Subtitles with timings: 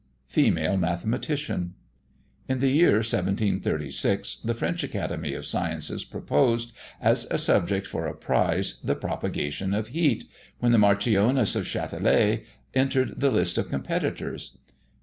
[0.25, 1.75] FEMALE MATHEMATICIAN.
[2.49, 8.15] In the year 1736, the French Academy of Sciences proposed, as a subject for a
[8.15, 10.23] prize, "the Propagation of Heat,"
[10.57, 12.43] when the Marchioness of Châtelet
[12.73, 14.57] entered the list of competitors.